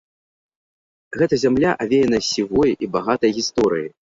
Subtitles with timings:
[1.21, 3.89] Гэта зямля авеяна сівой і багатай гісторыяй.